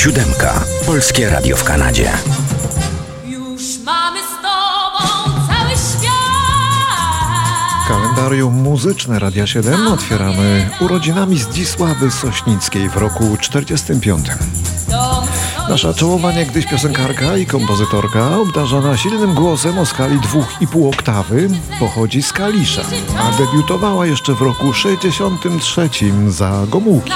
Siódemka. 0.00 0.64
Polskie 0.86 1.30
Radio 1.30 1.56
w 1.56 1.64
Kanadzie. 1.64 2.12
Już 3.24 3.62
mamy 3.84 4.20
z 4.20 4.42
tobą 4.42 5.32
cały 5.46 5.70
świat. 5.70 6.10
Kalendarium 7.88 8.54
muzyczne 8.54 9.18
Radia 9.18 9.46
7 9.46 9.88
otwieramy 9.88 10.70
urodzinami 10.80 11.38
Zdzisławy 11.38 12.10
Sośnickiej 12.10 12.88
w 12.88 12.96
roku 12.96 13.36
45. 13.40 14.26
Dom 14.88 15.24
Nasza 15.68 15.94
czołowa 15.94 16.32
niegdyś 16.32 16.66
piosenkarka 16.66 17.36
i 17.36 17.46
kompozytorka, 17.46 18.36
obdarzona 18.36 18.96
silnym 18.96 19.34
głosem 19.34 19.78
o 19.78 19.86
skali 19.86 20.18
2,5 20.18 20.88
oktawy, 20.88 21.48
pochodzi 21.78 22.22
z 22.22 22.32
Kalisza, 22.32 22.82
a 23.18 23.30
debiutowała 23.38 24.06
jeszcze 24.06 24.34
w 24.34 24.42
roku 24.42 24.72
63 24.72 25.88
za 26.28 26.66
Gomułki. 26.68 27.12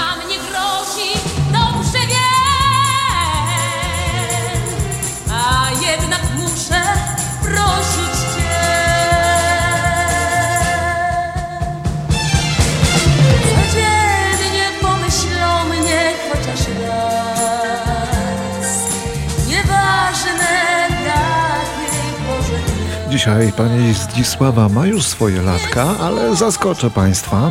Dzisiaj 23.24 23.52
pani 23.52 23.94
Zdzisława 23.94 24.68
ma 24.68 24.86
już 24.86 25.06
swoje 25.06 25.42
latka, 25.42 25.86
ale 26.00 26.36
zaskoczę 26.36 26.90
państwa. 26.90 27.50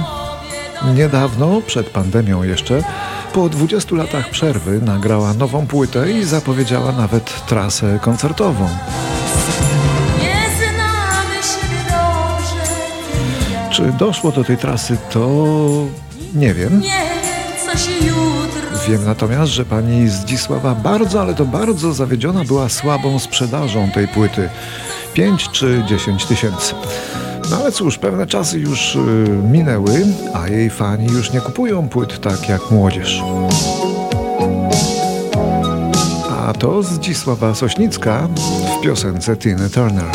Niedawno, 0.96 1.62
przed 1.62 1.90
pandemią 1.90 2.44
jeszcze, 2.44 2.84
po 3.34 3.50
20 3.50 3.96
latach 3.96 4.30
przerwy 4.30 4.82
nagrała 4.82 5.34
nową 5.34 5.68
płytę 5.68 6.12
i 6.12 6.24
zapowiedziała 6.24 6.92
nawet 6.92 7.46
trasę 7.46 8.00
koncertową. 8.02 8.70
Czy 13.72 13.84
doszło 13.84 14.32
do 14.32 14.44
tej 14.44 14.58
trasy, 14.58 14.98
to 15.12 15.46
nie 16.36 16.54
wiem. 16.54 16.82
Wiem 18.88 19.06
natomiast, 19.06 19.52
że 19.52 19.66
pani 19.66 20.10
Zdzisława 20.10 20.76
bardzo, 20.76 21.22
ale 21.22 21.34
to 21.34 21.46
bardzo 21.46 21.94
zawiedziona 21.94 22.44
była 22.44 22.70
słabą 22.70 23.20
sprzedażą 23.20 23.92
tej 23.92 24.08
płyty. 24.08 24.50
5 25.14 25.50
czy 25.50 25.84
10 25.88 26.26
tysięcy. 26.26 26.74
No 27.52 27.58
ale 27.58 27.72
cóż, 27.72 27.98
pewne 27.98 28.28
czasy 28.28 28.60
już 28.60 28.96
y, 28.96 29.00
minęły, 29.52 30.06
a 30.34 30.48
jej 30.48 30.70
fani 30.70 31.08
już 31.08 31.34
nie 31.34 31.42
kupują 31.42 31.90
płyt 31.90 32.22
tak 32.22 32.50
jak 32.50 32.72
młodzież. 32.72 33.22
A 36.30 36.54
to 36.54 36.84
Zdzisława 36.84 37.56
Sośnicka 37.56 38.28
w 38.80 38.84
piosence 38.84 39.38
Tina 39.38 39.70
Turner. 39.70 40.06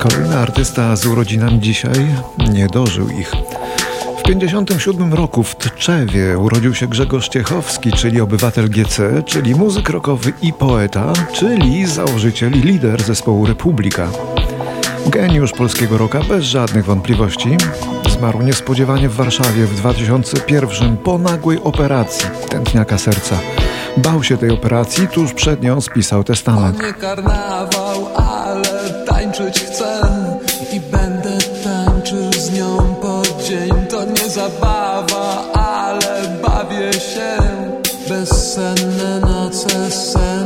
Kolejny 0.00 0.38
artysta 0.38 0.96
z 0.96 1.06
urodzinami 1.06 1.60
dzisiaj 1.60 2.06
nie 2.52 2.66
dożył 2.66 3.08
ich. 3.08 3.32
W 4.18 4.22
57 4.22 5.14
roku 5.14 5.42
w 5.42 5.56
Tczewie 5.56 6.38
urodził 6.38 6.74
się 6.74 6.86
Grzegorz 6.86 7.28
Ciechowski, 7.28 7.92
czyli 7.92 8.20
obywatel 8.20 8.70
GC, 8.70 9.22
czyli 9.26 9.54
muzyk 9.54 9.90
rockowy 9.90 10.32
i 10.42 10.52
poeta, 10.52 11.12
czyli 11.32 11.86
założyciel 11.86 12.52
i 12.52 12.60
lider 12.60 13.02
zespołu 13.02 13.46
Republika. 13.46 14.08
Geniusz 15.06 15.52
polskiego 15.52 15.98
rocka 15.98 16.20
bez 16.28 16.44
żadnych 16.44 16.84
wątpliwości. 16.84 17.56
Zmarł 18.10 18.42
niespodziewanie 18.42 19.08
w 19.08 19.14
Warszawie 19.14 19.66
w 19.66 19.74
2001 19.74 20.96
po 20.96 21.18
nagłej 21.18 21.62
operacji 21.62 22.28
tętniaka 22.48 22.98
serca. 22.98 23.38
Bał 23.96 24.22
się 24.22 24.36
tej 24.36 24.50
operacji, 24.50 25.08
tuż 25.08 25.32
przed 25.32 25.62
nią 25.62 25.80
spisał 25.80 26.24
testament. 26.24 26.78
Tańczyć 29.40 29.64
chcę 29.64 30.00
i 30.72 30.80
będę 30.80 31.38
tańczył 31.64 32.32
z 32.32 32.50
nią 32.50 32.94
po 33.02 33.22
dzień. 33.44 33.86
To 33.90 34.04
nie 34.04 34.30
zabawa, 34.30 35.52
ale 35.52 36.38
bawię 36.42 36.92
się. 36.92 37.36
Bezsenne 38.08 39.20
noce, 39.20 39.90
senne 39.90 40.39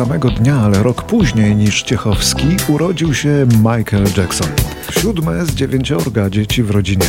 samego 0.00 0.30
dnia, 0.30 0.56
ale 0.56 0.82
rok 0.82 1.02
później 1.02 1.56
niż 1.56 1.82
Ciechowski, 1.82 2.46
urodził 2.68 3.14
się 3.14 3.46
Michael 3.56 4.04
Jackson. 4.16 4.48
Siódme 4.90 5.46
z 5.46 5.54
dziewięciorga 5.54 6.30
dzieci 6.30 6.62
w 6.62 6.70
rodzinie. 6.70 7.06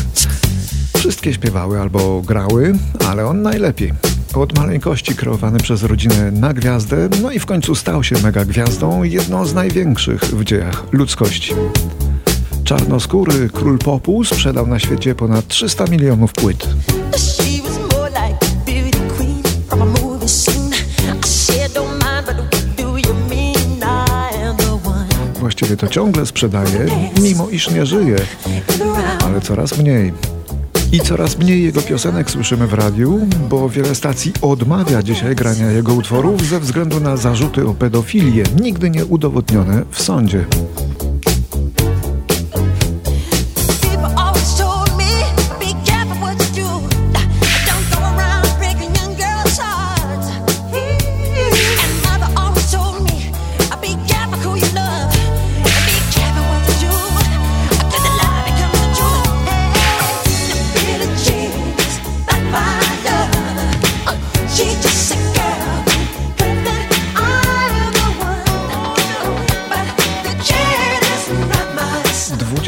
Wszystkie 0.98 1.34
śpiewały 1.34 1.82
albo 1.82 2.22
grały, 2.22 2.74
ale 3.08 3.26
on 3.26 3.42
najlepiej. 3.42 3.94
Od 4.34 4.58
maleńkości 4.58 5.16
kreowany 5.16 5.60
przez 5.60 5.84
rodzinę 5.84 6.32
na 6.32 6.54
gwiazdę, 6.54 7.10
no 7.22 7.32
i 7.32 7.40
w 7.40 7.46
końcu 7.46 7.76
stał 7.76 8.04
się 8.04 8.16
mega 8.24 8.46
gwiazdą, 8.46 9.04
jedną 9.04 9.46
z 9.46 9.54
największych 9.54 10.22
w 10.22 10.44
dziejach 10.44 10.84
ludzkości. 10.92 11.54
Czarnoskóry 12.64 13.50
król 13.54 13.78
popu 13.78 14.24
sprzedał 14.24 14.68
na 14.68 14.80
świecie 14.80 15.16
ponad 15.16 15.48
300 15.48 15.86
milionów 15.86 16.34
płyt. 16.34 16.68
Właściwie 25.62 25.78
to 25.78 25.88
ciągle 25.88 26.26
sprzedaje, 26.26 26.86
mimo 27.22 27.50
iż 27.50 27.72
nie 27.72 27.86
żyje, 27.86 28.16
ale 29.26 29.42
coraz 29.42 29.78
mniej. 29.78 30.14
I 30.92 31.00
coraz 31.00 31.38
mniej 31.38 31.64
jego 31.64 31.82
piosenek 31.82 32.32
słyszymy 32.32 32.68
w 32.68 32.74
radiu, 32.74 33.20
bo 33.50 33.70
wiele 33.70 33.96
stacji 33.96 34.34
odmawia 34.42 35.04
dzisiaj 35.04 35.36
grania 35.36 35.72
jego 35.72 35.94
utworów 35.94 36.46
ze 36.46 36.60
względu 36.60 37.00
na 37.00 37.18
zarzuty 37.18 37.68
o 37.68 37.74
pedofilię, 37.74 38.44
nigdy 38.62 38.90
nie 38.90 39.06
udowodnione 39.06 39.84
w 39.92 40.02
sądzie. 40.02 40.46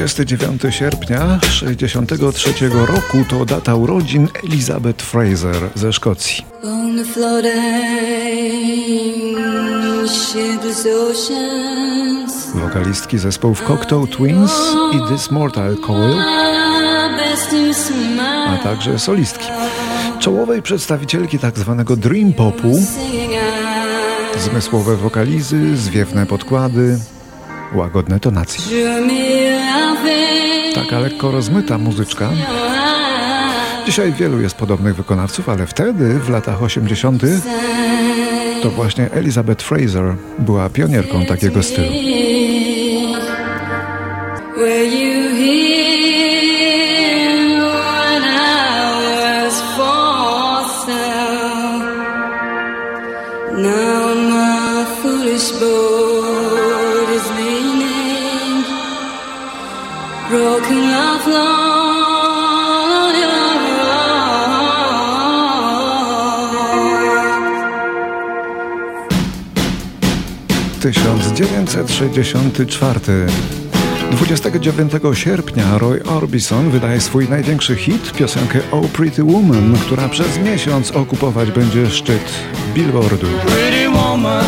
29 0.04 0.62
sierpnia 0.70 1.40
63 1.50 2.54
roku 2.70 3.18
to 3.30 3.46
data 3.46 3.76
urodzin 3.76 4.28
Elizabeth 4.44 5.04
Fraser 5.04 5.56
ze 5.76 5.94
Szkocji. 5.94 6.46
Wokalistki 12.56 13.18
zespołów 13.18 13.62
Cocteau 13.62 14.08
Twins 14.08 14.52
i 14.92 15.14
This 15.14 15.32
Mortal 15.32 15.78
Coil, 15.88 16.20
a 18.48 18.58
także 18.64 19.00
solistki. 19.00 19.48
Czołowej 20.20 20.62
przedstawicielki 20.62 21.40
tak 21.40 21.60
zwanego 21.60 21.96
dream 21.96 22.34
popu, 22.34 22.84
zmysłowe 24.40 24.96
wokalizy, 24.96 25.78
zwiewne 25.78 26.26
podkłady, 26.26 27.00
łagodne 27.76 28.20
tonacje. 28.20 28.62
Taka 30.76 31.00
lekko 31.00 31.32
rozmyta 31.32 31.78
muzyczka. 31.78 32.30
Dzisiaj 33.86 34.14
wielu 34.14 34.42
jest 34.42 34.56
podobnych 34.56 34.96
wykonawców, 34.96 35.50
ale 35.50 35.68
wtedy, 35.68 36.20
w 36.20 36.30
latach 36.30 36.64
80., 36.64 37.24
to 38.62 38.70
właśnie 38.70 39.12
Elizabeth 39.12 39.64
Fraser 39.66 40.16
była 40.40 40.70
pionierką 40.70 41.26
takiego 41.26 41.64
stylu. 41.64 41.94
1964. 70.94 73.28
29 74.12 74.92
sierpnia 75.14 75.78
Roy 75.78 76.04
Orbison 76.04 76.70
wydaje 76.70 77.02
swój 77.02 77.30
największy 77.30 77.76
hit, 77.76 78.12
piosenkę 78.12 78.60
Oh 78.72 78.88
Pretty 78.88 79.24
Woman, 79.24 79.76
która 79.82 80.10
przez 80.10 80.40
miesiąc 80.40 80.92
okupować 80.92 81.52
będzie 81.52 81.90
szczyt 81.90 82.34
Billboardu. 82.74 83.28
Pretty 83.46 83.90
woman 83.90 84.46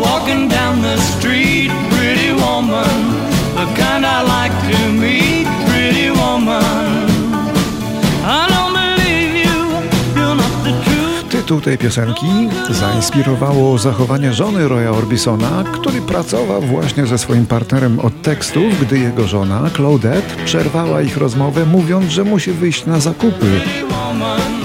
walking 0.00 0.50
down 0.50 0.82
the 0.82 1.00
street, 1.00 1.72
pretty 1.90 2.34
woman, 2.34 3.14
the 3.54 3.66
kind 3.66 4.04
I 4.04 4.22
like 4.22 4.54
to 4.72 4.78
meet, 4.92 5.31
Tytuł 11.42 11.60
tej 11.60 11.78
piosenki 11.78 12.26
zainspirowało 12.70 13.78
zachowanie 13.78 14.32
żony 14.32 14.68
Roya 14.68 14.88
Orbisona, 14.90 15.64
który 15.72 16.00
pracował 16.00 16.62
właśnie 16.62 17.06
ze 17.06 17.18
swoim 17.18 17.46
partnerem 17.46 18.00
od 18.00 18.22
tekstów, 18.22 18.80
gdy 18.80 18.98
jego 18.98 19.26
żona, 19.26 19.70
Claudette, 19.76 20.44
przerwała 20.44 21.02
ich 21.02 21.16
rozmowę, 21.16 21.66
mówiąc, 21.66 22.10
że 22.10 22.24
musi 22.24 22.52
wyjść 22.52 22.86
na 22.86 23.00
zakupy. 23.00 23.60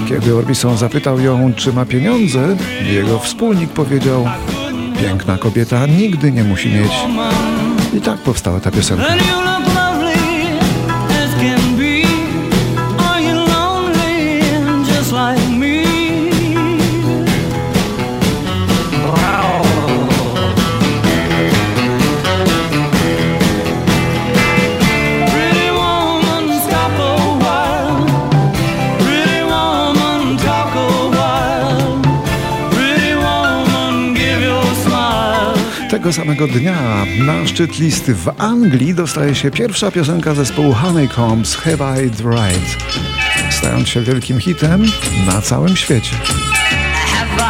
Kiedy 0.08 0.34
Orbison 0.34 0.76
zapytał 0.76 1.20
ją, 1.20 1.52
czy 1.56 1.72
ma 1.72 1.84
pieniądze, 1.84 2.56
jego 2.82 3.18
wspólnik 3.18 3.70
powiedział: 3.70 4.24
Piękna 5.00 5.38
kobieta 5.38 5.86
nigdy 5.86 6.32
nie 6.32 6.44
musi 6.44 6.68
mieć. 6.68 6.92
I 7.94 8.00
tak 8.00 8.18
powstała 8.18 8.60
ta 8.60 8.70
piosenka. 8.70 9.04
Tego 36.08 36.16
samego 36.16 36.46
dnia 36.46 37.06
na 37.18 37.46
szczyt 37.46 37.78
listy 37.78 38.14
w 38.14 38.28
Anglii 38.38 38.94
dostaje 38.94 39.34
się 39.34 39.50
pierwsza 39.50 39.90
piosenka 39.90 40.34
zespołu 40.34 40.72
Honeycombs 40.72 41.56
Have 41.56 42.04
I 42.04 42.10
Right, 42.10 42.76
stając 43.50 43.88
się 43.88 44.02
wielkim 44.02 44.40
hitem 44.40 44.86
na 45.26 45.42
całym 45.42 45.76
świecie. 45.76 46.16
Have 47.14 47.48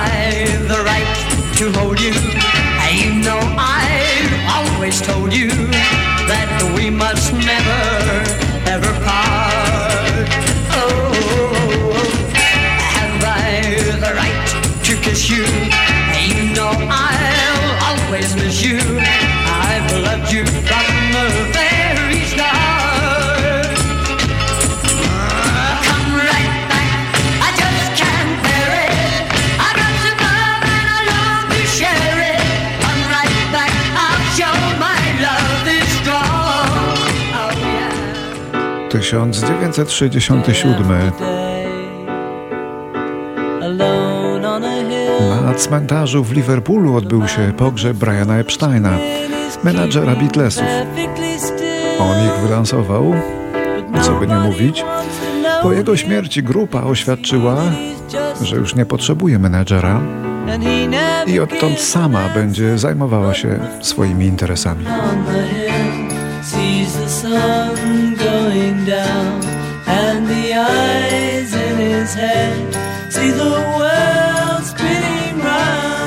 1967 38.88 40.86
Alone 43.62 44.48
on 44.48 44.64
a 44.64 44.88
hill. 44.88 45.44
na 45.44 45.54
cmentarzu 45.54 46.24
w 46.24 46.32
Liverpoolu 46.32 46.96
odbył 46.96 47.28
się 47.28 47.52
pogrzeb 47.56 47.96
Briana 47.96 48.38
Epsteina, 48.38 48.98
menadżera 49.64 50.16
Beatlesów. 50.16 50.64
On 51.98 52.26
ich 52.26 52.32
wylansował, 52.42 53.14
co 54.02 54.12
by 54.12 54.26
nie 54.26 54.34
mówić. 54.34 54.84
Po 55.62 55.72
jego 55.72 55.96
śmierci 55.96 56.42
grupa 56.42 56.82
oświadczyła, 56.82 57.56
że 58.42 58.56
już 58.56 58.74
nie 58.74 58.86
potrzebuje 58.86 59.38
never 59.38 59.86
i 61.26 61.40
odtąd 61.40 61.80
sama 61.80 62.28
będzie 62.34 62.78
zajmowała 62.78 63.34
się 63.34 63.58
swoimi 63.80 64.26
interesami. 64.26 64.84
Down 68.98 69.40
and 69.86 70.20
the 70.28 70.44
eyes 70.54 71.50
in 71.66 71.76
his 71.90 72.14
head 72.14 72.58
see 73.14 73.30
the 73.42 73.50
world 73.78 74.62
spinning 74.72 75.36
round 75.44 75.98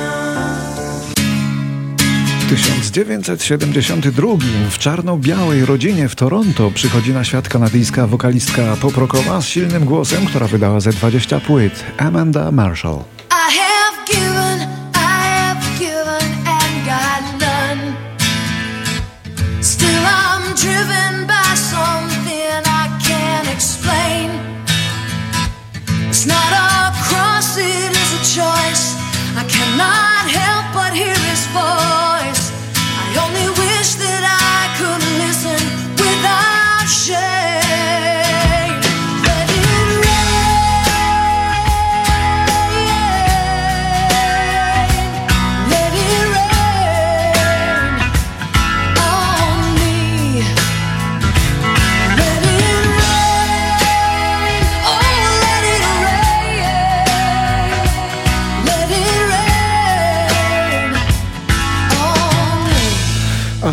1972 2.50 4.38
w 4.70 4.78
czarno-białej 4.78 5.66
rodzinie 5.66 6.10
w 6.10 6.16
Toronto 6.16 6.72
przychodzi 6.72 7.14
na 7.14 7.24
świat 7.24 7.50
kanadyjska 7.50 8.08
wokalistka 8.08 8.76
poprokowa 8.82 9.42
z 9.42 9.48
silnym 9.48 9.86
głosem, 9.86 10.26
która 10.26 10.48
wydała 10.48 10.80
ze 10.80 10.92
20 10.92 11.40
płyt, 11.40 11.84
Amanda 11.98 12.52
Marshall. 12.52 13.21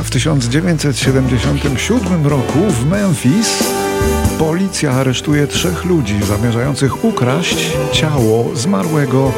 W 0.09 0.11
1977 0.11 2.27
roku 2.27 2.59
w 2.71 2.87
Memphis 2.87 3.65
policja 4.39 4.93
aresztuje 4.93 5.47
trzech 5.47 5.85
ludzi 5.85 6.23
zamierzających 6.23 7.05
ukraść 7.05 7.73
ciało 7.93 8.57
zmarłego 8.57 9.33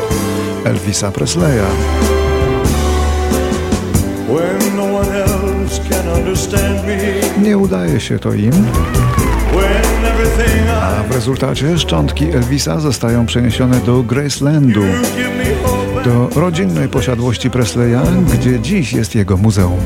Elvisa 0.65 1.11
Presleya. 1.11 1.67
No 4.77 4.85
Nie 7.43 7.59
udaje 7.59 8.01
się 8.01 8.19
to 8.19 8.35
im, 8.35 8.67
a 10.83 11.03
w 11.03 11.15
rezultacie 11.15 11.79
szczątki 11.79 12.25
Elvisa 12.25 12.81
zostają 12.81 13.27
przeniesione 13.27 13.81
do 13.81 14.03
Gracelandu, 14.03 14.85
do 16.05 16.29
rodzinnej 16.41 16.89
posiadłości 16.89 17.51
Presleya, 17.51 18.03
gdzie 18.35 18.61
dziś 18.61 18.93
jest 18.93 19.15
jego 19.15 19.37
muzeum. 19.37 19.81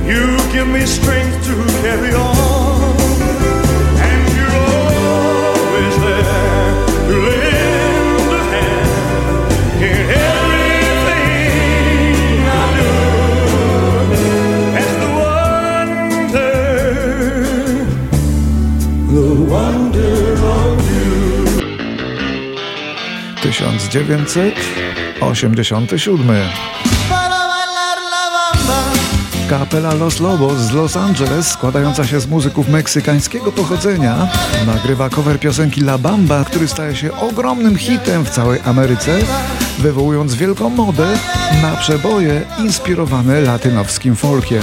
the 19.15 19.35
wonder, 19.49 20.35
of 20.45 20.91
you. 20.91 21.05
1987 25.33 26.51
Kapela 29.49 29.95
Los 29.95 30.21
Lobos 30.21 30.59
z 30.59 30.73
Los 30.73 30.97
Angeles, 30.97 31.47
składająca 31.47 32.07
się 32.07 32.21
z 32.21 32.27
muzyków 32.27 32.69
meksykańskiego 32.69 33.53
pochodzenia, 33.53 34.29
nagrywa 34.67 35.09
cover 35.11 35.41
piosenki 35.41 35.81
La 35.81 35.99
Bamba, 35.99 36.45
który 36.45 36.69
staje 36.69 36.97
się 36.97 37.17
ogromnym 37.17 37.77
hitem 37.77 38.25
w 38.25 38.31
całej 38.31 38.61
Ameryce, 38.65 39.19
wywołując 39.79 40.35
wielką 40.35 40.69
modę 40.71 41.07
na 41.63 41.77
przeboje 41.77 42.43
inspirowane 42.59 43.41
latynowskim 43.41 44.17
folkiem. 44.17 44.63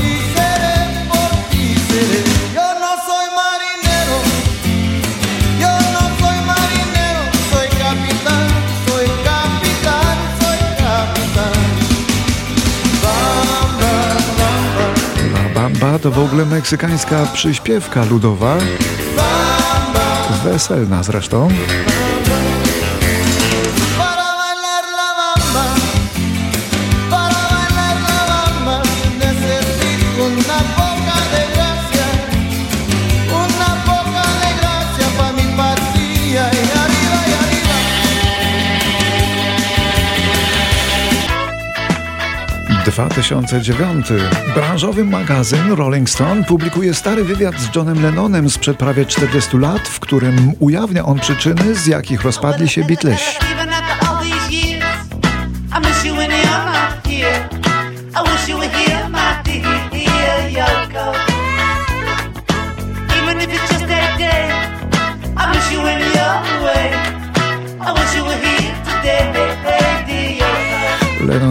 Bamba 15.61 15.99
to 15.99 16.11
w 16.11 16.19
ogóle 16.19 16.45
meksykańska 16.45 17.25
przyśpiewka 17.33 18.05
ludowa, 18.05 18.57
weselna 20.43 21.03
zresztą. 21.03 21.47
2009. 42.91 44.05
Branżowy 44.55 45.03
magazyn 45.05 45.71
Rolling 45.71 46.09
Stone 46.09 46.43
publikuje 46.43 46.93
stary 46.93 47.23
wywiad 47.23 47.55
z 47.59 47.75
Johnem 47.75 48.03
Lennonem 48.03 48.49
sprzed 48.49 48.77
prawie 48.77 49.05
40 49.05 49.57
lat, 49.57 49.81
w 49.81 49.99
którym 49.99 50.53
ujawnia 50.59 51.05
on 51.05 51.19
przyczyny, 51.19 51.75
z 51.75 51.87
jakich 51.87 52.21
rozpadli 52.21 52.69
się 52.69 52.83
Beatlesi. 52.83 53.60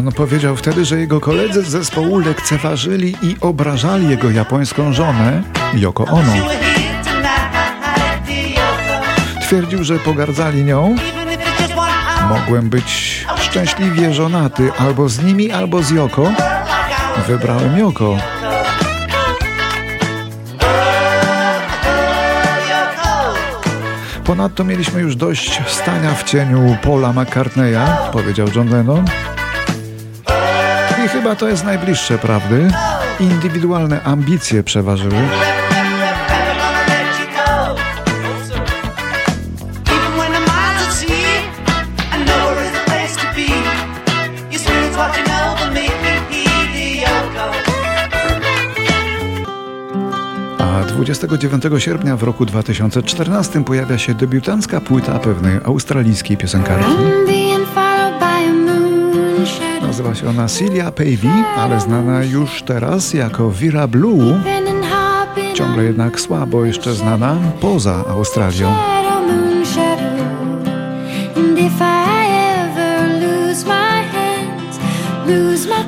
Lennon 0.01 0.13
powiedział 0.13 0.57
wtedy, 0.57 0.85
że 0.85 1.01
jego 1.01 1.21
koledzy 1.21 1.63
z 1.63 1.69
zespołu 1.69 2.19
lekceważyli 2.19 3.17
i 3.23 3.37
obrażali 3.41 4.09
jego 4.09 4.31
japońską 4.31 4.93
żonę, 4.93 5.43
Yoko 5.75 6.05
Ono. 6.05 6.33
Twierdził, 9.43 9.85
że 9.85 9.99
pogardzali 9.99 10.65
nią. 10.65 10.97
Mogłem 12.29 12.71
być 12.71 13.21
szczęśliwie 13.41 14.15
żonaty 14.15 14.71
albo 14.79 15.09
z 15.09 15.23
nimi, 15.23 15.53
albo 15.53 15.83
z 15.83 15.91
Yoko. 15.91 16.33
Wybrałem. 17.27 17.79
Yoko. 17.79 18.17
Ponadto 24.25 24.65
mieliśmy 24.65 25.01
już 25.01 25.17
dość 25.17 25.63
stania 25.67 26.15
w 26.15 26.25
cieniu 26.25 26.77
Paula 26.83 27.13
McCartneya, 27.13 28.13
powiedział 28.13 28.47
John 28.55 28.69
Lennon. 28.69 29.05
I 31.05 31.09
chyba 31.09 31.37
to 31.37 31.49
jest 31.49 31.65
najbliższe 31.65 32.19
prawdy. 32.19 32.69
Indywidualne 33.21 34.03
ambicje 34.03 34.63
przeważyły. 34.63 35.15
A 50.59 50.85
29 50.85 51.63
sierpnia 51.79 52.17
w 52.17 52.23
roku 52.23 52.47
2014 52.47 53.65
pojawia 53.65 53.99
się 53.99 54.15
debiutancka 54.15 54.81
płyta 54.81 55.19
pewnej 55.19 55.61
australijskiej 55.65 56.37
piosenkarki. 56.37 57.40
Się 60.15 60.29
ona 60.29 60.49
Celia 60.49 60.93
Pavey, 60.93 61.45
ale 61.59 61.81
znana 61.81 62.25
już 62.25 62.63
teraz 62.63 63.15
jako 63.15 63.51
Vera 63.51 63.89
Blue. 63.89 64.41
Ciągle 65.55 65.85
jednak 65.85 66.21
słabo 66.21 66.65
jeszcze 66.65 66.95
znana 66.95 67.37
poza 67.61 68.05
Australią. 68.09 68.75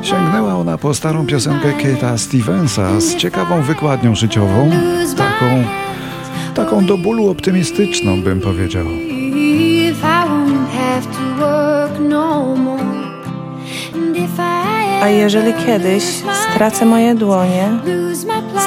Sięgnęła 0.02 0.54
ona 0.54 0.78
po 0.78 0.94
starą 0.94 1.26
piosenkę 1.26 1.72
Kate'a 1.72 2.18
Stevensa 2.18 3.00
z 3.00 3.16
ciekawą 3.16 3.62
wykładnią 3.62 4.14
życiową, 4.14 4.70
taką, 5.16 5.64
taką 6.54 6.86
do 6.86 6.98
bólu 6.98 7.28
optymistyczną 7.28 8.22
bym 8.22 8.40
powiedział. 8.40 9.11
A 15.02 15.08
jeżeli 15.08 15.54
kiedyś 15.66 16.04
stracę 16.52 16.84
moje 16.84 17.14
dłonie, 17.14 17.68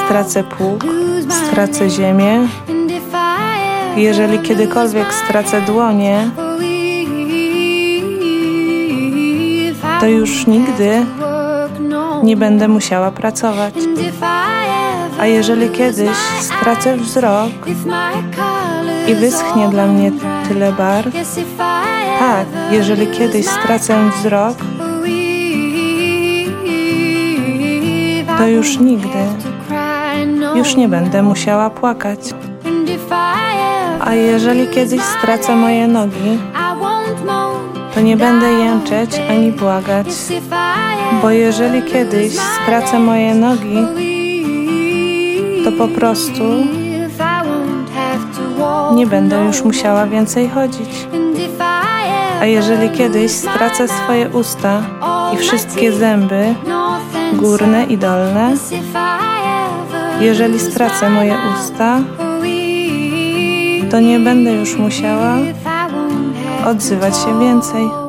stracę 0.06 0.44
pług, 0.44 0.84
stracę 1.48 1.90
ziemię, 1.90 2.48
jeżeli 3.96 4.38
kiedykolwiek 4.38 5.14
stracę 5.14 5.60
dłonie, 5.60 6.30
to 10.00 10.06
już 10.06 10.46
nigdy 10.46 11.06
nie 12.22 12.36
będę 12.36 12.68
musiała 12.68 13.10
pracować. 13.10 13.74
A 15.20 15.26
jeżeli 15.26 15.70
kiedyś 15.70 16.16
stracę 16.40 16.96
wzrok 16.96 17.52
i 19.08 19.14
wyschnie 19.14 19.68
dla 19.68 19.86
mnie 19.86 20.12
tyle 20.48 20.72
barw, 20.72 21.14
tak, 22.18 22.46
jeżeli 22.70 23.06
kiedyś 23.06 23.46
stracę 23.46 24.10
wzrok, 24.10 24.56
to 28.38 28.46
już 28.48 28.78
nigdy, 28.78 29.18
już 30.54 30.76
nie 30.76 30.88
będę 30.88 31.22
musiała 31.22 31.70
płakać. 31.70 32.20
A 34.00 34.14
jeżeli 34.14 34.68
kiedyś 34.68 35.00
stracę 35.02 35.56
moje 35.56 35.88
nogi, 35.88 36.38
to 37.94 38.00
nie 38.00 38.16
będę 38.16 38.50
jęczeć 38.52 39.10
ani 39.30 39.52
błagać, 39.52 40.06
bo 41.22 41.30
jeżeli 41.30 41.82
kiedyś 41.82 42.32
stracę 42.32 42.98
moje 42.98 43.34
nogi, 43.34 43.76
to 45.64 45.72
po 45.72 45.88
prostu 45.88 46.44
nie 48.94 49.06
będę 49.06 49.44
już 49.44 49.62
musiała 49.62 50.06
więcej 50.06 50.48
chodzić. 50.48 51.06
A 52.40 52.44
jeżeli 52.46 52.90
kiedyś 52.90 53.32
stracę 53.32 53.88
swoje 53.88 54.28
usta 54.28 54.82
i 55.34 55.36
wszystkie 55.36 55.92
zęby, 55.92 56.54
górne 57.32 57.84
i 57.84 57.98
dolne, 57.98 58.54
Jeżeli 60.20 60.60
stracę 60.60 61.10
moje 61.10 61.34
usta, 61.54 62.00
to 63.90 64.00
nie 64.00 64.20
będę 64.20 64.52
już 64.52 64.76
musiała 64.76 65.36
odzywać 66.66 67.16
się 67.16 67.40
więcej. 67.40 68.05